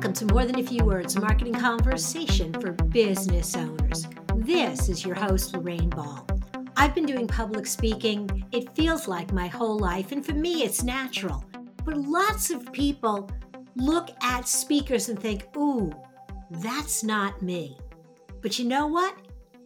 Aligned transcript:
Welcome 0.00 0.26
to 0.26 0.32
More 0.32 0.46
Than 0.46 0.58
a 0.58 0.62
Few 0.62 0.82
Words 0.82 1.14
Marketing 1.20 1.52
Conversation 1.52 2.54
for 2.54 2.72
Business 2.72 3.54
Owners. 3.54 4.06
This 4.34 4.88
is 4.88 5.04
your 5.04 5.14
host, 5.14 5.54
Lorraine 5.54 5.90
Ball. 5.90 6.26
I've 6.74 6.94
been 6.94 7.04
doing 7.04 7.26
public 7.26 7.66
speaking, 7.66 8.46
it 8.50 8.74
feels 8.74 9.06
like 9.06 9.30
my 9.34 9.46
whole 9.46 9.78
life, 9.78 10.10
and 10.12 10.24
for 10.24 10.32
me, 10.32 10.62
it's 10.62 10.82
natural. 10.82 11.44
But 11.84 11.98
lots 11.98 12.50
of 12.50 12.72
people 12.72 13.28
look 13.76 14.08
at 14.22 14.48
speakers 14.48 15.10
and 15.10 15.20
think, 15.20 15.54
ooh, 15.54 15.92
that's 16.48 17.04
not 17.04 17.42
me. 17.42 17.76
But 18.40 18.58
you 18.58 18.64
know 18.64 18.86
what? 18.86 19.14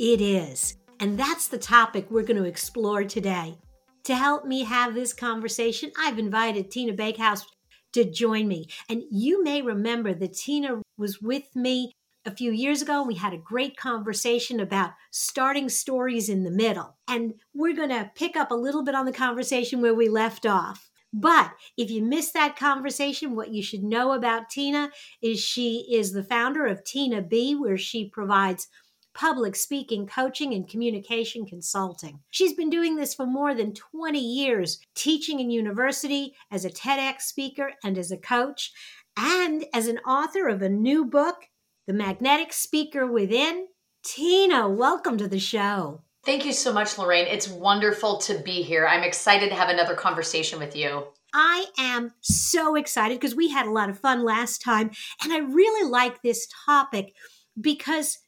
It 0.01 0.21
is. 0.21 0.79
And 0.99 1.17
that's 1.17 1.47
the 1.47 1.59
topic 1.59 2.11
we're 2.11 2.23
going 2.23 2.43
to 2.43 2.49
explore 2.49 3.05
today. 3.05 3.57
To 4.03 4.17
help 4.17 4.47
me 4.47 4.65
have 4.65 4.95
this 4.95 5.13
conversation, 5.13 5.93
I've 5.97 6.19
invited 6.19 6.73
Tina 6.73 6.93
Bakehouse 6.93 7.47
to 7.95 8.05
join 8.05 8.47
me. 8.47 8.69
And 8.89 9.03
you 9.11 9.43
may 9.43 9.63
remember 9.63 10.15
that 10.15 10.35
Tina 10.35 10.83
was 10.97 11.21
with 11.21 11.55
me 11.57 11.93
a 12.27 12.31
few 12.31 12.53
years 12.53 12.83
ago. 12.83 13.03
We 13.03 13.17
had 13.17 13.33
a 13.33 13.39
great 13.39 13.77
conversation 13.77 14.61
about 14.61 14.93
starting 15.11 15.69
stories 15.69 16.29
in 16.29 16.45
the 16.45 16.51
middle. 16.51 16.97
And 17.09 17.35
we're 17.55 17.77
going 17.77 17.91
to 17.91 18.11
pick 18.15 18.37
up 18.37 18.51
a 18.51 18.57
little 18.57 18.85
bit 18.85 18.95
on 18.95 19.07
the 19.07 19.13
conversation 19.13 19.81
where 19.81 19.95
we 19.95 20.09
left 20.09 20.47
off. 20.47 20.91
But 21.17 21.53
if 21.77 21.93
you 21.93 22.03
missed 22.03 22.35
that 22.35 22.57
conversation, 22.57 23.37
what 23.37 23.53
you 23.53 23.63
should 23.63 23.85
know 23.85 24.13
about 24.13 24.51
Tina 24.51 24.91
is 25.23 25.39
she 25.39 25.87
is 25.93 26.13
the 26.13 26.25
founder 26.25 26.67
of 26.67 26.83
Tina 26.83 27.23
B, 27.23 27.55
where 27.55 27.79
she 27.79 28.09
provides 28.09 28.67
public 29.15 29.57
speaking, 29.57 30.07
coaching, 30.07 30.53
and 30.53 30.69
communication 30.69 31.47
consulting. 31.47 32.21
She's 32.31 32.53
been 32.53 32.71
doing 32.71 32.97
this 32.97 33.15
for 33.15 33.27
more 33.27 33.55
than 33.55 33.73
20 33.73 34.19
years, 34.19 34.81
teaching 34.95 35.41
in 35.41 35.51
university 35.51 36.35
as 36.51 36.65
a 36.65 36.71
TEDx 36.71 37.23
speaker 37.23 37.73
and 37.83 37.97
as 37.97 38.11
a 38.11 38.19
coach, 38.19 38.73
and 39.17 39.65
as 39.73 39.87
an 39.87 39.99
author 39.99 40.49
of 40.49 40.63
a 40.63 40.69
new 40.69 41.05
book, 41.05 41.47
The 41.87 41.93
Magnetic 41.93 42.53
Speaker 42.53 43.07
Within. 43.07 43.69
Tina, 44.05 44.69
welcome 44.69 45.17
to 45.19 45.29
the 45.29 45.39
show. 45.39 46.03
Thank 46.25 46.45
you 46.45 46.53
so 46.53 46.73
much, 46.73 46.99
Lorraine. 46.99 47.27
It's 47.27 47.49
wonderful 47.49 48.19
to 48.19 48.39
be 48.39 48.63
here. 48.63 48.87
I'm 48.87 49.03
excited 49.03 49.51
to 49.51 49.55
have 49.55 49.69
another 49.69 49.95
conversation 49.95 50.59
with 50.59 50.75
you. 50.75 51.05
I 51.35 51.67
am 51.79 52.13
so 52.21 52.77
excited 52.77 53.21
because 53.21 53.35
we 53.35 53.51
had 53.51 53.67
a 53.67 53.73
lot 53.73 53.91
of 53.91 53.99
fun 53.99 54.25
last 54.25 54.63
time. 54.63 54.91
And 55.23 55.33
I 55.33 55.39
really 55.39 55.91
like 55.91 56.23
this 56.23 56.49
topic 56.65 57.15
because 57.61 58.19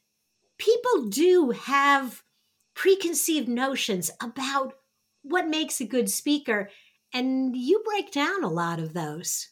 people 0.57 1.07
do 1.09 1.51
have 1.51 2.23
preconceived 2.75 3.47
notions 3.47 4.11
about 4.21 4.73
what 5.23 5.47
makes 5.47 5.81
a 5.81 5.85
good 5.85 6.09
speaker, 6.09 6.69
and 7.13 7.55
you 7.55 7.83
break 7.85 8.11
down 8.11 8.43
a 8.43 8.49
lot 8.49 8.79
of 8.79 8.93
those. 8.93 9.49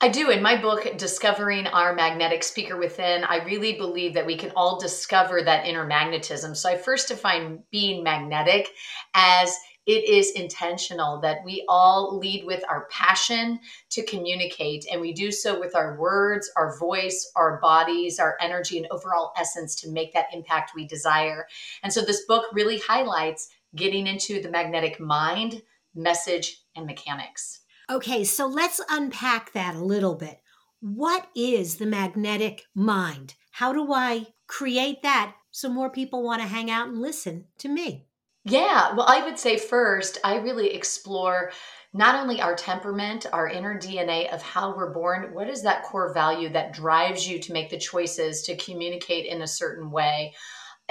I 0.00 0.08
do. 0.08 0.30
In 0.30 0.42
my 0.42 0.60
book, 0.60 0.98
Discovering 0.98 1.66
Our 1.66 1.94
Magnetic 1.94 2.42
Speaker 2.42 2.76
Within, 2.76 3.24
I 3.24 3.44
really 3.44 3.74
believe 3.74 4.14
that 4.14 4.26
we 4.26 4.36
can 4.36 4.52
all 4.56 4.78
discover 4.78 5.42
that 5.42 5.66
inner 5.66 5.86
magnetism. 5.86 6.54
So 6.54 6.68
I 6.68 6.76
first 6.76 7.08
define 7.08 7.62
being 7.70 8.02
magnetic 8.02 8.70
as 9.14 9.56
it 9.86 10.08
is 10.08 10.30
intentional 10.32 11.20
that 11.20 11.44
we 11.44 11.64
all 11.68 12.18
lead 12.18 12.44
with 12.46 12.64
our 12.68 12.86
passion 12.90 13.60
to 13.90 14.04
communicate 14.04 14.86
and 14.90 15.00
we 15.00 15.12
do 15.12 15.30
so 15.30 15.58
with 15.58 15.76
our 15.76 15.98
words 15.98 16.50
our 16.56 16.78
voice 16.78 17.30
our 17.36 17.60
bodies 17.60 18.18
our 18.18 18.36
energy 18.40 18.78
and 18.78 18.86
overall 18.90 19.32
essence 19.38 19.74
to 19.74 19.90
make 19.90 20.12
that 20.14 20.26
impact 20.32 20.72
we 20.74 20.86
desire. 20.86 21.46
And 21.82 21.92
so 21.92 22.00
this 22.00 22.24
book 22.24 22.46
really 22.52 22.78
highlights 22.78 23.48
getting 23.76 24.06
into 24.06 24.40
the 24.40 24.50
magnetic 24.50 25.00
mind 25.00 25.62
message 25.94 26.62
and 26.74 26.86
mechanics. 26.86 27.60
Okay 27.90 28.24
so 28.24 28.46
let's 28.46 28.80
unpack 28.88 29.52
that 29.52 29.74
a 29.74 29.84
little 29.84 30.14
bit. 30.14 30.40
What 30.80 31.28
is 31.34 31.76
the 31.76 31.86
magnetic 31.86 32.62
mind? 32.74 33.34
How 33.52 33.72
do 33.72 33.92
i 33.92 34.26
create 34.46 35.02
that 35.02 35.34
so 35.50 35.68
more 35.68 35.90
people 35.90 36.22
want 36.22 36.42
to 36.42 36.48
hang 36.48 36.70
out 36.70 36.88
and 36.88 37.00
listen 37.00 37.46
to 37.58 37.68
me 37.68 38.06
yeah, 38.44 38.94
well, 38.94 39.06
I 39.08 39.24
would 39.24 39.38
say 39.38 39.56
first, 39.56 40.18
I 40.22 40.36
really 40.36 40.74
explore 40.74 41.50
not 41.94 42.16
only 42.16 42.42
our 42.42 42.54
temperament, 42.54 43.24
our 43.32 43.48
inner 43.48 43.78
DNA 43.78 44.32
of 44.34 44.42
how 44.42 44.76
we're 44.76 44.92
born, 44.92 45.32
what 45.32 45.48
is 45.48 45.62
that 45.62 45.84
core 45.84 46.12
value 46.12 46.48
that 46.50 46.74
drives 46.74 47.26
you 47.26 47.38
to 47.38 47.52
make 47.52 47.70
the 47.70 47.78
choices 47.78 48.42
to 48.42 48.56
communicate 48.56 49.26
in 49.26 49.42
a 49.42 49.46
certain 49.46 49.90
way? 49.90 50.34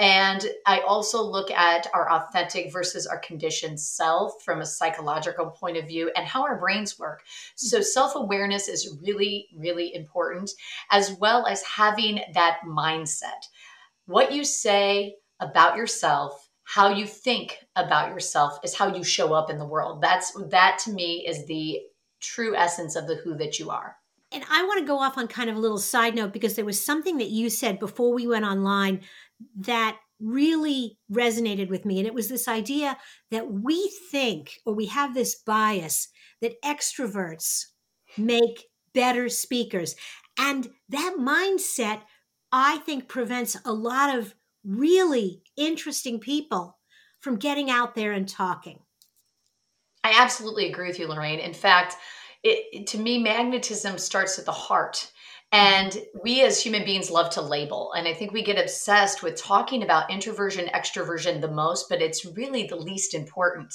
And 0.00 0.44
I 0.66 0.80
also 0.80 1.22
look 1.22 1.52
at 1.52 1.86
our 1.94 2.10
authentic 2.10 2.72
versus 2.72 3.06
our 3.06 3.18
conditioned 3.18 3.78
self 3.78 4.42
from 4.42 4.60
a 4.60 4.66
psychological 4.66 5.50
point 5.50 5.76
of 5.76 5.86
view 5.86 6.10
and 6.16 6.26
how 6.26 6.42
our 6.42 6.58
brains 6.58 6.98
work. 6.98 7.22
So, 7.54 7.76
mm-hmm. 7.76 7.84
self 7.84 8.16
awareness 8.16 8.66
is 8.66 8.98
really, 9.00 9.46
really 9.56 9.94
important, 9.94 10.50
as 10.90 11.12
well 11.20 11.46
as 11.46 11.62
having 11.62 12.22
that 12.32 12.58
mindset. 12.66 13.46
What 14.06 14.32
you 14.32 14.42
say 14.42 15.14
about 15.38 15.76
yourself 15.76 16.48
how 16.64 16.88
you 16.88 17.06
think 17.06 17.58
about 17.76 18.10
yourself 18.10 18.58
is 18.64 18.74
how 18.74 18.94
you 18.94 19.04
show 19.04 19.32
up 19.32 19.50
in 19.50 19.58
the 19.58 19.66
world. 19.66 20.00
That's 20.00 20.32
that 20.50 20.78
to 20.84 20.90
me 20.90 21.26
is 21.26 21.46
the 21.46 21.80
true 22.20 22.56
essence 22.56 22.96
of 22.96 23.06
the 23.06 23.16
who 23.16 23.36
that 23.36 23.58
you 23.58 23.70
are. 23.70 23.96
And 24.32 24.44
I 24.50 24.64
want 24.64 24.80
to 24.80 24.86
go 24.86 24.98
off 24.98 25.16
on 25.16 25.28
kind 25.28 25.48
of 25.48 25.56
a 25.56 25.60
little 25.60 25.78
side 25.78 26.14
note 26.14 26.32
because 26.32 26.56
there 26.56 26.64
was 26.64 26.84
something 26.84 27.18
that 27.18 27.30
you 27.30 27.48
said 27.50 27.78
before 27.78 28.12
we 28.12 28.26
went 28.26 28.44
online 28.44 29.02
that 29.60 29.98
really 30.20 30.98
resonated 31.12 31.68
with 31.68 31.84
me. 31.84 31.98
And 31.98 32.06
it 32.06 32.14
was 32.14 32.28
this 32.28 32.48
idea 32.48 32.96
that 33.30 33.50
we 33.50 33.92
think 34.10 34.58
or 34.64 34.74
we 34.74 34.86
have 34.86 35.14
this 35.14 35.36
bias 35.36 36.08
that 36.40 36.60
extroverts 36.62 37.66
make 38.16 38.66
better 38.92 39.28
speakers. 39.28 39.94
And 40.38 40.68
that 40.88 41.16
mindset, 41.18 42.02
I 42.50 42.78
think, 42.78 43.08
prevents 43.08 43.56
a 43.64 43.72
lot 43.72 44.16
of 44.16 44.34
really 44.64 45.42
interesting 45.56 46.18
people 46.18 46.78
from 47.20 47.36
getting 47.36 47.70
out 47.70 47.94
there 47.94 48.12
and 48.12 48.28
talking. 48.28 48.80
I 50.02 50.12
absolutely 50.20 50.68
agree 50.68 50.88
with 50.88 50.98
you, 50.98 51.08
Lorraine. 51.08 51.40
In 51.40 51.54
fact, 51.54 51.96
it, 52.42 52.86
to 52.88 52.98
me, 52.98 53.18
magnetism 53.18 53.96
starts 53.96 54.38
at 54.38 54.44
the 54.44 54.52
heart. 54.52 55.10
And 55.54 55.96
we 56.20 56.42
as 56.42 56.60
human 56.60 56.84
beings 56.84 57.12
love 57.12 57.30
to 57.30 57.40
label. 57.40 57.92
And 57.92 58.08
I 58.08 58.12
think 58.12 58.32
we 58.32 58.42
get 58.42 58.58
obsessed 58.58 59.22
with 59.22 59.40
talking 59.40 59.84
about 59.84 60.10
introversion, 60.10 60.66
extroversion 60.74 61.40
the 61.40 61.46
most, 61.46 61.88
but 61.88 62.02
it's 62.02 62.24
really 62.24 62.66
the 62.66 62.74
least 62.74 63.14
important. 63.14 63.72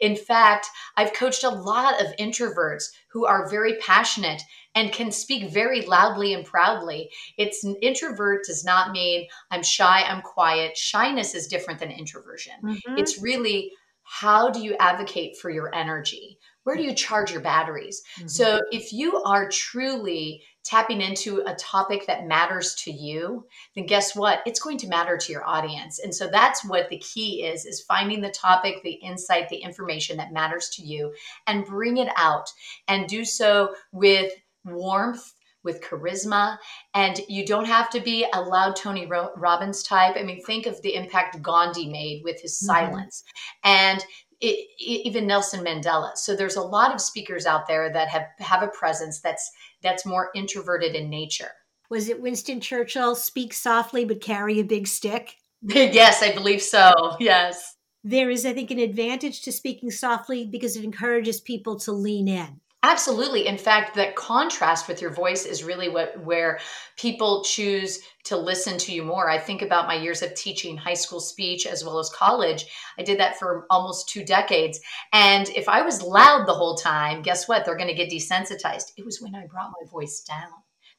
In 0.00 0.16
fact, 0.16 0.68
I've 0.96 1.12
coached 1.12 1.44
a 1.44 1.50
lot 1.50 2.00
of 2.00 2.16
introverts 2.16 2.84
who 3.12 3.26
are 3.26 3.50
very 3.50 3.74
passionate 3.80 4.40
and 4.74 4.92
can 4.92 5.12
speak 5.12 5.50
very 5.52 5.82
loudly 5.82 6.32
and 6.32 6.42
proudly. 6.42 7.10
It's 7.36 7.64
an 7.64 7.76
introvert 7.82 8.46
does 8.46 8.64
not 8.64 8.90
mean 8.90 9.28
I'm 9.50 9.62
shy, 9.62 10.02
I'm 10.02 10.22
quiet. 10.22 10.74
Shyness 10.74 11.34
is 11.34 11.48
different 11.48 11.80
than 11.80 11.90
introversion. 11.90 12.54
Mm-hmm. 12.64 12.96
It's 12.96 13.20
really 13.20 13.72
how 14.04 14.50
do 14.50 14.60
you 14.60 14.74
advocate 14.80 15.36
for 15.36 15.50
your 15.50 15.72
energy? 15.74 16.38
Where 16.64 16.76
do 16.76 16.82
you 16.82 16.94
charge 16.94 17.32
your 17.32 17.40
batteries? 17.40 18.02
Mm-hmm. 18.18 18.28
So 18.28 18.60
if 18.70 18.92
you 18.92 19.22
are 19.22 19.48
truly 19.48 20.42
tapping 20.62 21.00
into 21.00 21.42
a 21.46 21.54
topic 21.54 22.06
that 22.06 22.26
matters 22.26 22.74
to 22.74 22.92
you, 22.92 23.46
then 23.74 23.86
guess 23.86 24.14
what? 24.14 24.40
It's 24.44 24.60
going 24.60 24.78
to 24.78 24.88
matter 24.88 25.16
to 25.16 25.32
your 25.32 25.46
audience. 25.46 25.98
And 25.98 26.14
so 26.14 26.28
that's 26.28 26.64
what 26.64 26.90
the 26.90 26.98
key 26.98 27.44
is 27.44 27.64
is 27.64 27.82
finding 27.82 28.20
the 28.20 28.30
topic, 28.30 28.82
the 28.82 28.92
insight, 28.92 29.48
the 29.48 29.56
information 29.56 30.18
that 30.18 30.32
matters 30.32 30.68
to 30.74 30.82
you 30.82 31.14
and 31.46 31.64
bring 31.64 31.96
it 31.96 32.08
out 32.16 32.50
and 32.88 33.08
do 33.08 33.24
so 33.24 33.74
with 33.92 34.32
warmth 34.64 35.32
with 35.62 35.82
charisma 35.82 36.56
and 36.94 37.20
you 37.28 37.44
don't 37.44 37.66
have 37.66 37.90
to 37.90 38.00
be 38.00 38.26
a 38.32 38.40
loud 38.40 38.74
tony 38.76 39.06
robbins 39.06 39.82
type 39.82 40.16
i 40.16 40.22
mean 40.22 40.42
think 40.42 40.66
of 40.66 40.80
the 40.82 40.94
impact 40.94 41.40
gandhi 41.42 41.88
made 41.88 42.22
with 42.24 42.40
his 42.40 42.56
mm-hmm. 42.58 42.66
silence 42.66 43.24
and 43.64 44.04
it, 44.40 44.68
even 44.78 45.26
nelson 45.26 45.64
mandela. 45.64 46.16
So 46.16 46.34
there's 46.34 46.56
a 46.56 46.62
lot 46.62 46.94
of 46.94 47.00
speakers 47.00 47.46
out 47.46 47.66
there 47.66 47.92
that 47.92 48.08
have 48.08 48.26
have 48.38 48.62
a 48.62 48.68
presence 48.68 49.20
that's 49.20 49.50
that's 49.82 50.06
more 50.06 50.30
introverted 50.34 50.94
in 50.94 51.10
nature. 51.10 51.50
Was 51.90 52.08
it 52.08 52.20
winston 52.20 52.60
churchill 52.60 53.14
speak 53.14 53.52
softly 53.52 54.04
but 54.04 54.20
carry 54.20 54.60
a 54.60 54.64
big 54.64 54.86
stick? 54.86 55.36
Yes 55.62 56.22
i 56.22 56.32
believe 56.32 56.62
so. 56.62 57.16
Yes. 57.20 57.76
There 58.02 58.30
is 58.30 58.46
i 58.46 58.52
think 58.52 58.70
an 58.70 58.78
advantage 58.78 59.42
to 59.42 59.52
speaking 59.52 59.90
softly 59.90 60.46
because 60.46 60.76
it 60.76 60.84
encourages 60.84 61.40
people 61.40 61.78
to 61.80 61.92
lean 61.92 62.28
in 62.28 62.60
Absolutely. 62.82 63.46
In 63.46 63.58
fact, 63.58 63.94
that 63.96 64.16
contrast 64.16 64.88
with 64.88 65.02
your 65.02 65.12
voice 65.12 65.44
is 65.44 65.62
really 65.62 65.90
what 65.90 66.18
where 66.24 66.58
people 66.96 67.44
choose 67.44 68.00
to 68.24 68.38
listen 68.38 68.78
to 68.78 68.92
you 68.92 69.02
more. 69.02 69.28
I 69.28 69.38
think 69.38 69.60
about 69.60 69.86
my 69.86 69.94
years 69.94 70.22
of 70.22 70.34
teaching 70.34 70.78
high 70.78 70.94
school 70.94 71.20
speech 71.20 71.66
as 71.66 71.84
well 71.84 71.98
as 71.98 72.08
college. 72.08 72.64
I 72.98 73.02
did 73.02 73.20
that 73.20 73.38
for 73.38 73.66
almost 73.68 74.08
2 74.08 74.24
decades. 74.24 74.80
And 75.12 75.46
if 75.50 75.68
I 75.68 75.82
was 75.82 76.00
loud 76.02 76.46
the 76.46 76.54
whole 76.54 76.76
time, 76.76 77.20
guess 77.20 77.46
what? 77.46 77.66
They're 77.66 77.76
going 77.76 77.94
to 77.94 77.94
get 77.94 78.10
desensitized. 78.10 78.92
It 78.96 79.04
was 79.04 79.20
when 79.20 79.34
I 79.34 79.46
brought 79.46 79.72
my 79.78 79.90
voice 79.90 80.22
down 80.22 80.48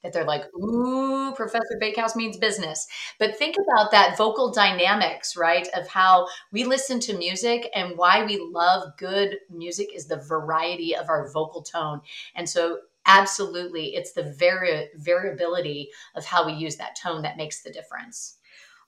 that 0.03 0.13
they're 0.13 0.25
like, 0.25 0.44
ooh, 0.56 1.33
Professor 1.36 1.77
Bakehouse 1.80 2.15
means 2.15 2.38
business. 2.38 2.88
But 3.19 3.38
think 3.38 3.56
about 3.56 3.92
that 3.92 4.18
vocal 4.18 4.51
dynamics, 4.51 5.38
right? 5.38 5.68
Of 5.75 5.88
how 5.88 6.27
we 6.51 6.63
listen 6.63 7.00
to 7.01 7.18
music 7.18 7.69
and 7.75 7.98
why 7.98 8.25
we 8.25 8.38
love 8.39 8.98
good 8.98 9.38
music 9.50 9.89
is 9.94 10.07
the 10.07 10.18
variety 10.18 10.95
of 10.95 11.09
our 11.09 11.31
vocal 11.31 11.62
tone. 11.62 12.01
And 12.36 12.50
so 12.50 12.80
absolutely 13.06 13.95
it's 13.95 14.13
the 14.13 14.36
vari- 14.38 14.89
variability 14.95 15.89
of 16.15 16.25
how 16.25 16.45
we 16.45 16.53
use 16.53 16.77
that 16.77 16.95
tone 16.95 17.21
that 17.24 17.38
makes 17.38 17.62
the 17.62 17.71
difference. 17.71 18.38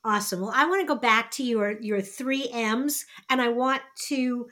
Awesome. 0.06 0.42
Well, 0.42 0.52
I 0.54 0.66
want 0.66 0.82
to 0.82 0.88
go 0.88 1.00
back 1.00 1.32
to 1.32 1.44
your 1.44 1.80
your 1.80 2.02
3 2.02 2.50
M's 2.52 3.06
and 3.30 3.42
I 3.42 3.50
want 3.50 3.82
to 4.08 4.48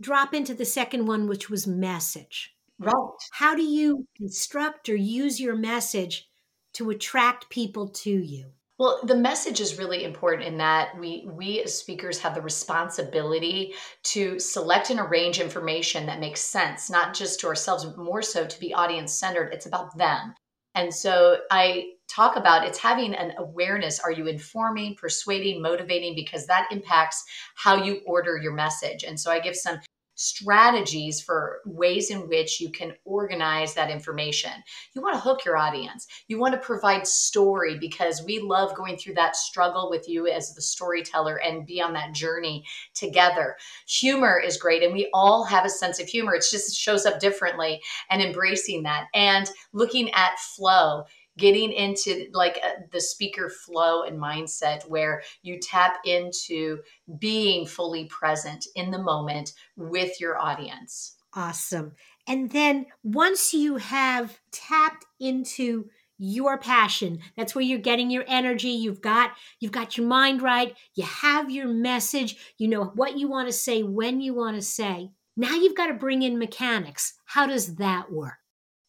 drop 0.00 0.34
into 0.34 0.54
the 0.54 0.64
second 0.64 1.06
one 1.06 1.26
which 1.26 1.48
was 1.48 1.66
message. 1.66 2.54
Right. 2.78 2.94
How 3.32 3.54
do 3.54 3.62
you 3.62 4.06
construct 4.16 4.88
or 4.88 4.96
use 4.96 5.40
your 5.40 5.56
message 5.56 6.28
to 6.74 6.90
attract 6.90 7.50
people 7.50 7.88
to 7.88 8.10
you? 8.10 8.52
Well, 8.78 9.00
the 9.02 9.16
message 9.16 9.60
is 9.60 9.78
really 9.78 10.04
important 10.04 10.46
in 10.46 10.58
that 10.58 10.96
we 10.96 11.28
we 11.28 11.60
as 11.62 11.76
speakers 11.76 12.20
have 12.20 12.36
the 12.36 12.40
responsibility 12.42 13.74
to 14.04 14.38
select 14.38 14.90
and 14.90 15.00
arrange 15.00 15.40
information 15.40 16.06
that 16.06 16.20
makes 16.20 16.40
sense, 16.40 16.88
not 16.88 17.12
just 17.12 17.40
to 17.40 17.48
ourselves, 17.48 17.84
but 17.84 17.98
more 17.98 18.22
so 18.22 18.46
to 18.46 18.60
be 18.60 18.72
audience 18.72 19.12
centered. 19.12 19.52
It's 19.52 19.66
about 19.66 19.98
them. 19.98 20.34
And 20.76 20.94
so 20.94 21.38
I 21.50 21.94
talk 22.08 22.36
about 22.36 22.64
it's 22.64 22.78
having 22.78 23.14
an 23.14 23.32
awareness. 23.38 23.98
Are 23.98 24.12
you 24.12 24.28
informing, 24.28 24.94
persuading, 24.94 25.60
motivating? 25.60 26.14
Because 26.14 26.46
that 26.46 26.68
impacts 26.70 27.24
how 27.56 27.82
you 27.82 28.00
order 28.06 28.36
your 28.36 28.52
message. 28.54 29.02
And 29.02 29.18
so 29.18 29.32
I 29.32 29.40
give 29.40 29.56
some 29.56 29.80
strategies 30.18 31.20
for 31.20 31.60
ways 31.64 32.10
in 32.10 32.28
which 32.28 32.60
you 32.60 32.70
can 32.70 32.92
organize 33.04 33.74
that 33.74 33.88
information. 33.88 34.50
You 34.92 35.00
want 35.00 35.14
to 35.14 35.20
hook 35.20 35.44
your 35.44 35.56
audience. 35.56 36.08
You 36.26 36.40
want 36.40 36.54
to 36.54 36.60
provide 36.60 37.06
story 37.06 37.78
because 37.78 38.24
we 38.26 38.40
love 38.40 38.74
going 38.74 38.96
through 38.96 39.14
that 39.14 39.36
struggle 39.36 39.88
with 39.88 40.08
you 40.08 40.26
as 40.26 40.54
the 40.54 40.60
storyteller 40.60 41.36
and 41.36 41.64
be 41.64 41.80
on 41.80 41.92
that 41.92 42.14
journey 42.14 42.64
together. 42.94 43.56
Humor 43.86 44.42
is 44.44 44.56
great 44.56 44.82
and 44.82 44.92
we 44.92 45.08
all 45.14 45.44
have 45.44 45.64
a 45.64 45.70
sense 45.70 46.00
of 46.00 46.08
humor. 46.08 46.34
It 46.34 46.44
just 46.50 46.76
shows 46.76 47.06
up 47.06 47.20
differently 47.20 47.80
and 48.10 48.20
embracing 48.20 48.82
that 48.82 49.06
and 49.14 49.48
looking 49.72 50.10
at 50.14 50.38
flow 50.40 51.04
getting 51.38 51.72
into 51.72 52.26
like 52.32 52.60
uh, 52.62 52.82
the 52.92 53.00
speaker 53.00 53.48
flow 53.48 54.02
and 54.02 54.20
mindset 54.20 54.86
where 54.88 55.22
you 55.42 55.58
tap 55.58 56.00
into 56.04 56.78
being 57.18 57.66
fully 57.66 58.04
present 58.06 58.66
in 58.74 58.90
the 58.90 59.02
moment 59.02 59.52
with 59.76 60.20
your 60.20 60.38
audience. 60.38 61.16
Awesome. 61.34 61.92
And 62.26 62.50
then 62.50 62.86
once 63.02 63.54
you 63.54 63.76
have 63.76 64.38
tapped 64.50 65.06
into 65.18 65.88
your 66.18 66.58
passion 66.58 67.20
that's 67.36 67.54
where 67.54 67.62
you're 67.62 67.78
getting 67.78 68.10
your 68.10 68.24
energy 68.26 68.70
you've 68.70 69.00
got 69.00 69.30
you've 69.60 69.70
got 69.70 69.96
your 69.96 70.04
mind 70.06 70.42
right 70.42 70.74
you 70.96 71.04
have 71.04 71.48
your 71.48 71.68
message 71.68 72.36
you 72.58 72.66
know 72.66 72.86
what 72.96 73.16
you 73.16 73.28
want 73.28 73.46
to 73.46 73.52
say 73.52 73.84
when 73.84 74.20
you 74.20 74.34
want 74.34 74.56
to 74.56 74.62
say 74.62 75.12
now 75.36 75.54
you've 75.54 75.76
got 75.76 75.86
to 75.86 75.94
bring 75.94 76.22
in 76.22 76.36
mechanics 76.36 77.14
how 77.26 77.46
does 77.46 77.76
that 77.76 78.10
work 78.10 78.38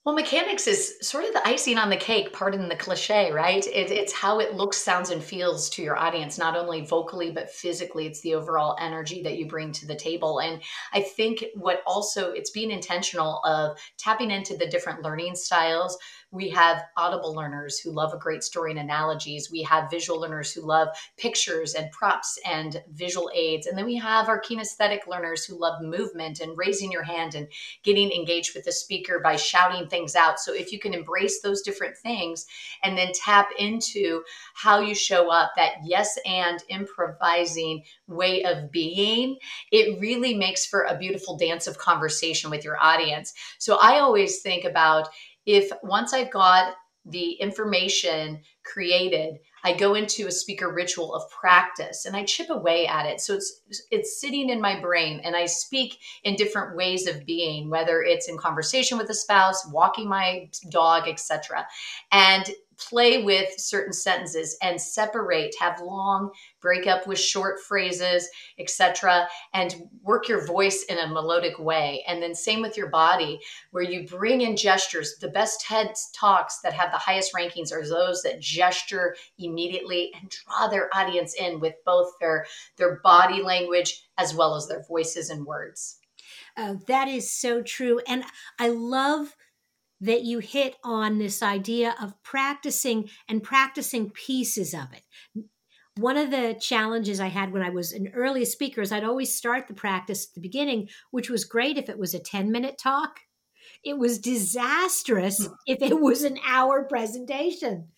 well, 0.10 0.16
mechanics 0.16 0.66
is 0.66 0.98
sort 1.04 1.24
of 1.24 1.34
the 1.34 1.48
icing 1.48 1.78
on 1.78 1.92
the 1.92 1.96
cake, 1.96 2.34
pardon 2.34 2.68
the 2.68 2.76
cliche, 2.76 3.32
right? 3.32 3.64
It, 3.68 3.92
it's 3.92 4.12
how 4.12 4.40
it 4.40 4.56
looks, 4.56 4.78
sounds, 4.78 5.12
and 5.12 5.24
feels 5.24 5.70
to 5.70 5.84
your 5.84 5.96
audience, 5.96 6.40
not 6.40 6.58
only 6.58 6.82
vocally, 6.82 7.30
but 7.30 7.52
physically. 7.52 8.08
It's 8.08 8.22
the 8.22 8.34
overall 8.34 8.76
energy 8.80 9.22
that 9.22 9.38
you 9.38 9.46
bring 9.46 9.72
to 9.74 9.86
the 9.86 9.94
table. 9.94 10.40
And 10.40 10.64
I 10.94 11.02
think 11.02 11.46
what 11.54 11.84
also, 11.86 12.32
it's 12.32 12.50
being 12.50 12.72
intentional 12.72 13.40
of 13.46 13.78
tapping 14.00 14.32
into 14.32 14.58
the 14.58 14.66
different 14.66 15.04
learning 15.04 15.36
styles 15.36 15.96
we 16.32 16.50
have 16.50 16.84
audible 16.96 17.34
learners 17.34 17.80
who 17.80 17.92
love 17.92 18.14
a 18.14 18.18
great 18.18 18.44
story 18.44 18.72
and 18.72 18.80
analogies. 18.80 19.50
We 19.52 19.64
have 19.64 19.90
visual 19.90 20.20
learners 20.20 20.52
who 20.52 20.62
love 20.62 20.90
pictures 21.18 21.74
and 21.74 21.92
props 21.92 22.38
and 22.46 22.84
visual 22.92 23.32
aids. 23.34 23.66
And 23.66 23.76
then 23.78 23.86
we 23.86 23.96
have 23.96 24.30
our 24.30 24.40
kinesthetic 24.40 25.08
learners 25.08 25.44
who 25.44 25.60
love 25.60 25.82
movement 25.82 26.40
and 26.40 26.56
raising 26.56 26.92
your 26.92 27.04
hand 27.04 27.34
and 27.34 27.48
getting 27.84 28.12
engaged 28.12 28.54
with 28.54 28.66
the 28.66 28.72
speaker 28.72 29.20
by 29.20 29.38
shouting 29.38 29.88
things 29.88 29.99
out. 30.16 30.40
So 30.40 30.54
if 30.54 30.72
you 30.72 30.80
can 30.80 30.94
embrace 30.94 31.42
those 31.42 31.62
different 31.62 31.98
things 31.98 32.46
and 32.84 32.98
then 32.98 33.12
tap 33.14 33.50
into 33.58 34.24
how 34.56 34.80
you 34.80 34.96
show 34.96 35.32
up, 35.32 35.52
that 35.56 35.74
yes 35.84 36.18
and 36.26 36.64
improvising 36.70 37.84
way 38.08 38.44
of 38.44 38.72
being, 38.72 39.38
it 39.72 40.00
really 40.00 40.34
makes 40.34 40.66
for 40.66 40.84
a 40.84 40.98
beautiful 40.98 41.38
dance 41.38 41.68
of 41.68 41.78
conversation 41.78 42.50
with 42.50 42.64
your 42.64 42.82
audience. 42.82 43.34
So 43.58 43.78
I 43.82 44.00
always 44.00 44.42
think 44.42 44.66
about 44.66 45.10
if 45.46 45.72
once 45.84 46.14
I've 46.14 46.32
got 46.32 46.76
the 47.06 47.32
information 47.34 48.42
created, 48.64 49.40
I 49.64 49.74
go 49.74 49.96
into 49.96 50.28
a 50.28 50.32
speaker 50.32 50.72
ritual 50.74 51.14
of 51.14 51.30
practice 51.30 52.06
and 52.06 52.16
I 52.16 52.24
chip 52.24 52.50
away 52.50 52.88
at 52.88 53.06
it. 53.06 53.22
So 53.22 53.36
it's 53.36 53.62
it's 53.92 54.20
sitting 54.20 54.50
in 54.50 54.62
my 54.62 54.80
brain 54.80 55.22
and 55.24 55.36
I 55.36 55.46
speak 55.46 55.98
in 56.24 56.36
different 56.36 56.76
ways 56.76 57.08
of 57.08 57.26
being, 57.26 57.70
whether 57.70 58.02
it's 58.02 58.30
in 58.30 58.38
conversation 58.38 58.98
with 58.98 59.10
a 59.10 59.14
spouse, 59.14 59.68
walking 59.72 60.08
my 60.08 60.50
dog, 60.70 61.08
etc. 61.08 61.68
And 62.12 62.50
play 62.80 63.24
with 63.24 63.50
certain 63.58 63.94
sentences 63.94 64.58
and 64.62 64.80
separate 64.80 65.56
have 65.60 65.82
long 65.82 66.32
break 66.62 66.88
up 66.88 67.08
with 67.08 67.20
short 67.20 67.60
phrases 67.62 68.30
etc 68.58 69.28
and 69.54 69.76
work 70.04 70.28
your 70.28 70.46
voice 70.46 70.84
in 70.90 70.98
a 70.98 71.08
melodic 71.08 71.60
way. 71.60 72.04
And 72.08 72.22
then 72.22 72.36
same 72.36 72.62
with 72.62 72.78
your 72.78 72.90
body 72.90 73.40
where 73.72 73.84
you 73.84 74.08
bring 74.08 74.42
in 74.42 74.56
gestures. 74.56 75.18
The 75.20 75.30
best 75.30 75.62
TED 75.62 75.94
talks 76.14 76.60
that 76.62 76.74
have 76.74 76.92
the 76.92 76.98
highest 76.98 77.34
rankings 77.34 77.72
are 77.72 77.88
those 77.88 78.22
that 78.24 78.40
gesture 78.40 79.16
immediately 79.38 80.12
and 80.20 80.30
draw 80.30 80.68
their 80.68 80.90
audience 80.96 81.34
in 81.34 81.60
with 81.60 81.76
both 81.86 82.12
their 82.20 82.46
their 82.78 83.00
body 83.04 83.42
language 83.42 84.08
as 84.18 84.34
well 84.34 84.56
as 84.56 84.68
their 84.68 84.84
voices 84.84 85.30
and 85.30 85.46
words. 85.46 85.98
Uh, 86.58 86.76
that 86.88 87.08
is 87.08 87.32
so 87.34 87.62
true. 87.62 88.00
And 88.08 88.24
i 88.60 88.68
love 88.70 89.36
that 90.02 90.24
you 90.24 90.40
hit 90.40 90.76
on 90.84 91.18
this 91.18 91.44
idea 91.44 91.96
of 92.02 92.22
practicing 92.24 93.10
and 93.28 93.44
practicing 93.44 94.10
pieces 94.12 94.74
of 94.74 94.88
it. 94.94 95.46
One 95.98 96.16
of 96.16 96.32
the 96.32 96.58
challenges 96.60 97.20
I 97.20 97.28
had 97.28 97.52
when 97.52 97.62
I 97.62 97.70
was 97.70 97.92
an 97.92 98.10
early 98.14 98.46
speaker 98.46 98.82
is 98.82 98.92
I'd 98.92 99.04
always 99.04 99.36
start 99.36 99.68
the 99.68 99.74
practice 99.74 100.28
at 100.28 100.34
the 100.34 100.42
beginning, 100.42 100.88
which 101.12 101.30
was 101.30 101.44
great 101.44 101.78
if 101.78 101.90
it 101.90 102.00
was 102.00 102.14
a 102.14 102.20
10 102.20 102.52
minute 102.52 102.78
talk. 102.78 103.20
It 103.84 103.98
was 103.98 104.20
disastrous 104.20 105.46
hmm. 105.46 105.54
if 105.68 105.82
it 105.82 106.00
was 106.00 106.24
an 106.24 106.38
hour 106.46 106.86
presentation 106.86 107.90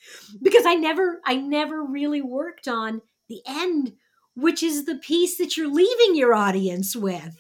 because 0.42 0.66
I 0.66 0.76
never 0.76 1.22
I 1.26 1.36
never 1.36 1.84
really 1.84 2.22
worked 2.22 2.68
on 2.68 3.02
the 3.30 3.42
end, 3.48 3.94
which 4.36 4.64
is 4.64 4.86
the 4.86 4.96
piece 4.96 5.38
that 5.38 5.56
you're 5.56 5.72
leaving 5.72 6.16
your 6.16 6.34
audience 6.34 6.96
with. 6.96 7.38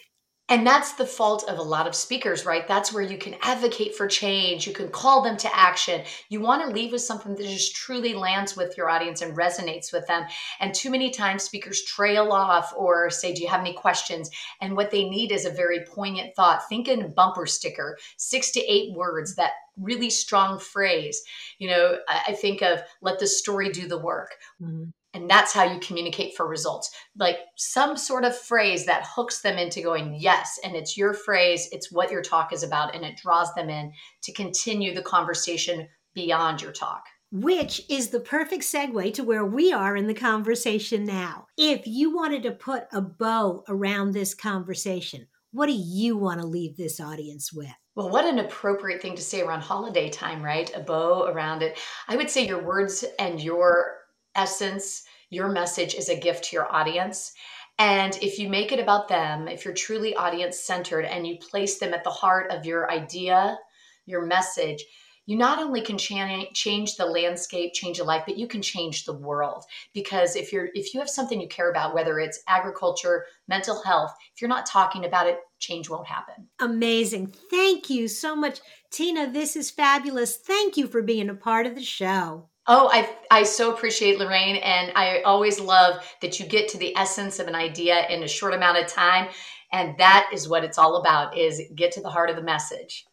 And 0.52 0.68
that's 0.68 0.92
the 0.92 1.06
fault 1.06 1.46
of 1.48 1.60
a 1.60 1.64
lot 1.64 1.88
of 1.88 1.96
speakers, 1.96 2.46
right? 2.46 2.68
That's 2.68 2.92
where 2.92 3.02
you 3.02 3.18
can 3.18 3.38
advocate 3.42 3.96
for 3.96 4.06
change. 4.06 4.68
You 4.68 4.74
can 4.74 4.90
call 4.90 5.22
them 5.22 5.38
to 5.38 5.58
action. 5.58 6.04
You 6.28 6.42
want 6.42 6.62
to 6.62 6.76
leave 6.76 6.92
with 6.92 7.04
something 7.04 7.36
that 7.36 7.46
just 7.46 7.74
truly 7.74 8.14
lands 8.14 8.58
with 8.58 8.76
your 8.76 8.90
audience 8.90 9.22
and 9.22 9.34
resonates 9.34 9.94
with 9.94 10.06
them. 10.08 10.26
And 10.60 10.74
too 10.74 10.90
many 10.90 11.10
times 11.10 11.44
speakers 11.44 11.86
trail 11.86 12.34
off 12.34 12.74
or 12.76 13.10
say, 13.10 13.34
Do 13.34 13.42
you 13.42 13.48
have 13.48 13.62
any 13.62 13.72
questions? 13.72 14.30
And 14.60 14.76
what 14.76 14.92
they 14.92 15.08
need 15.08 15.32
is 15.32 15.46
a 15.46 15.52
very 15.52 15.86
poignant 15.86 16.36
thought. 16.36 16.68
Think 16.68 16.90
in 16.90 17.02
a 17.02 17.08
bumper 17.08 17.46
sticker, 17.46 17.98
six 18.18 18.52
to 18.52 18.60
eight 18.60 18.94
words, 18.94 19.36
that 19.36 19.52
really 19.78 20.10
strong 20.10 20.60
phrase. 20.60 21.24
You 21.60 21.70
know, 21.70 21.98
I 22.10 22.34
think 22.34 22.62
of 22.62 22.82
let 23.02 23.20
the 23.20 23.28
story 23.28 23.70
do 23.70 23.88
the 23.88 24.00
work. 24.00 24.36
Mm-hmm 24.62 24.90
and 25.14 25.30
that's 25.30 25.54
how 25.54 25.64
you 25.64 25.80
communicate 25.80 26.36
for 26.36 26.48
results 26.48 26.92
like 27.18 27.38
some 27.58 27.98
sort 27.98 28.24
of 28.24 28.38
phrase 28.38 28.86
that 28.86 29.06
hooks 29.08 29.42
them 29.42 29.58
into 29.58 29.82
going 29.82 30.16
yes 30.20 30.60
and 30.64 30.76
it's 30.76 30.98
your 30.98 31.14
phrase 31.14 31.70
it's 31.72 31.92
what 31.92 32.12
your 32.12 32.22
talk 32.22 32.54
is 32.54 32.64
about 32.64 32.96
and 32.96 33.04
it 33.04 33.18
draws 33.18 33.54
them 33.54 33.70
in 33.70 33.92
to 34.24 34.32
continue 34.34 34.94
the 34.94 35.02
conversation 35.02 35.88
beyond 36.14 36.62
your 36.62 36.72
talk 36.72 37.04
which 37.32 37.82
is 37.90 38.10
the 38.10 38.20
perfect 38.20 38.64
segue 38.64 39.14
to 39.14 39.24
where 39.24 39.46
we 39.46 39.72
are 39.72 39.96
in 39.96 40.08
the 40.08 40.14
conversation 40.14 41.06
now. 41.06 41.48
If 41.58 41.88
you 41.88 42.14
wanted 42.14 42.44
to 42.44 42.52
put 42.52 42.88
a 42.92 43.00
bow 43.00 43.64
around 43.70 44.12
this 44.12 44.34
conversation, 44.34 45.28
what 45.52 45.68
do 45.68 45.74
you 45.74 46.18
want 46.18 46.42
to 46.42 46.48
leave 46.48 46.76
this 46.76 47.00
audience 47.00 47.54
with? 47.54 47.72
Well, 47.96 48.10
what 48.10 48.26
an 48.26 48.40
appropriate 48.40 49.02
thing 49.02 49.16
to 49.16 49.22
say 49.22 49.42
around 49.42 49.62
holiday 49.62 50.10
time, 50.10 50.42
right? 50.42 50.72
A 50.76 50.82
bow 50.82 51.26
around 51.28 51.62
it. 51.62 51.80
I 52.08 52.18
would 52.18 52.30
say 52.30 52.46
your 52.46 52.64
words 52.64 53.06
and 53.18 53.42
your 53.42 54.01
essence, 54.36 55.04
your 55.30 55.50
message 55.50 55.96
is 55.96 56.10
a 56.10 56.20
gift 56.20 56.46
to 56.46 56.56
your 56.56 56.72
audience. 56.74 57.34
And 57.80 58.18
if 58.22 58.38
you 58.38 58.50
make 58.50 58.72
it 58.72 58.80
about 58.80 59.08
them, 59.08 59.48
if 59.48 59.66
you're 59.66 59.74
truly 59.74 60.16
audience 60.16 60.60
centered 60.60 61.06
and 61.06 61.26
you 61.26 61.38
place 61.38 61.80
them 61.80 61.94
at 61.94 62.04
the 62.04 62.10
heart 62.12 62.52
of 62.52 62.66
your 62.66 62.92
idea, 62.92 63.58
your 64.06 64.26
message, 64.26 64.84
you 65.26 65.38
not 65.38 65.60
only 65.60 65.82
can 65.82 65.98
change 65.98 66.96
the 66.98 67.06
landscape 67.06 67.74
change 67.74 68.00
a 68.00 68.04
life 68.04 68.24
but 68.26 68.38
you 68.38 68.48
can 68.48 68.62
change 68.62 69.06
the 69.06 69.18
world. 69.18 69.64
Because 69.94 70.36
if 70.36 70.52
you're 70.52 70.70
if 70.74 70.94
you 70.94 71.00
have 71.00 71.10
something 71.10 71.40
you 71.40 71.48
care 71.48 71.72
about 71.72 71.94
whether 71.94 72.20
it's 72.20 72.44
agriculture 72.48 73.26
mental 73.48 73.82
health 73.82 74.14
if 74.36 74.42
you're 74.42 74.50
not 74.50 74.66
talking 74.66 75.06
about 75.06 75.28
it 75.28 75.40
change 75.60 75.90
won't 75.90 76.08
happen. 76.08 76.48
Amazing. 76.60 77.34
Thank 77.50 77.90
you 77.90 78.08
so 78.08 78.36
much 78.36 78.60
tina. 78.92 79.32
This 79.32 79.56
is 79.56 79.72
fabulous. 79.72 80.36
Thank 80.36 80.76
you 80.76 80.88
for 80.88 81.02
being 81.02 81.30
a 81.30 81.36
part 81.36 81.66
of 81.66 81.76
the 81.76 81.84
show 81.84 82.51
Oh, 82.68 82.90
I 82.92 83.10
I 83.30 83.44
so 83.44 83.74
appreciate 83.74 84.20
Lorraine, 84.20 84.58
and 84.58 84.92
I 84.96 85.22
always 85.22 85.60
love 85.60 86.04
that 86.22 86.40
you 86.40 86.46
get 86.46 86.70
to 86.70 86.78
the 86.78 86.96
essence 86.96 87.40
of 87.40 87.48
an 87.48 87.56
idea 87.56 88.08
in 88.08 88.24
a 88.24 88.28
short 88.28 88.54
amount 88.54 88.78
of 88.78 88.88
time, 88.88 89.30
and 89.72 89.98
that 89.98 90.30
is 90.34 90.48
what 90.48 90.64
it's 90.64 90.78
all 90.78 90.98
about: 90.98 91.38
is 91.38 91.62
get 91.76 91.92
to 91.94 92.02
the 92.02 92.10
heart 92.10 92.30
of 92.30 92.36
the 92.36 92.44
message. 92.44 93.06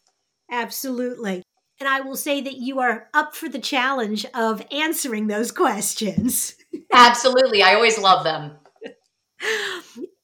Absolutely. 0.51 1.43
And 1.79 1.87
I 1.87 2.01
will 2.01 2.17
say 2.17 2.41
that 2.41 2.57
you 2.57 2.79
are 2.79 3.07
up 3.13 3.35
for 3.35 3.47
the 3.47 3.59
challenge 3.59 4.25
of 4.33 4.65
answering 4.71 5.27
those 5.27 5.51
questions. 5.51 6.55
Absolutely. 6.93 7.63
I 7.63 7.75
always 7.75 7.97
love 7.97 8.23
them. 8.23 8.57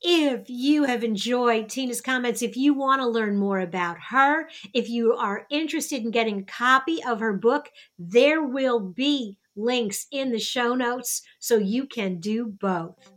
If 0.01 0.50
you 0.75 0.84
have 0.84 1.05
enjoyed 1.05 1.70
Tina's 1.70 2.01
comments, 2.01 2.41
if 2.41 2.58
you 2.58 2.74
want 2.74 3.01
to 3.01 3.08
learn 3.08 3.38
more 3.38 3.60
about 3.60 3.98
her, 4.10 4.50
if 4.74 4.89
you 4.89 5.13
are 5.13 5.48
interested 5.50 6.03
in 6.03 6.12
getting 6.12 6.39
a 6.39 6.44
copy 6.44 7.01
of 7.08 7.22
her 7.22 7.32
book, 7.32 7.72
there 7.98 8.44
will 8.44 8.82
be 8.82 9.38
links 9.55 10.05
in 10.12 10.34
the 10.34 10.39
show 10.39 10.75
notes 10.75 11.22
so 11.39 11.55
you 11.55 11.88
can 11.88 12.20
do 12.20 12.48
both. 12.60 13.13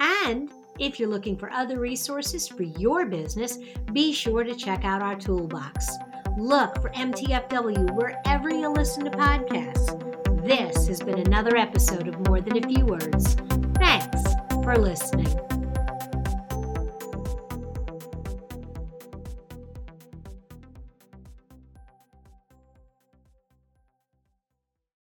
And 0.00 0.50
if 0.80 0.98
you're 0.98 1.08
looking 1.08 1.36
for 1.36 1.52
other 1.52 1.78
resources 1.78 2.48
for 2.48 2.64
your 2.64 3.06
business, 3.06 3.58
be 3.92 4.12
sure 4.12 4.42
to 4.42 4.56
check 4.56 4.84
out 4.84 5.02
our 5.02 5.14
toolbox. 5.14 5.88
Look 6.36 6.82
for 6.82 6.90
MTFW 6.90 7.94
wherever 7.94 8.50
you 8.50 8.70
listen 8.70 9.04
to 9.04 9.10
podcasts. 9.12 10.44
This 10.44 10.88
has 10.88 10.98
been 10.98 11.20
another 11.20 11.56
episode 11.56 12.08
of 12.08 12.26
More 12.26 12.40
Than 12.40 12.56
a 12.56 12.66
Few 12.66 12.84
Words. 12.84 13.36
Thanks 13.76 14.22
for 14.64 14.76
listening. 14.76 15.51